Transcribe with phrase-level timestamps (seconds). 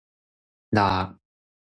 [0.71, 1.13] 啦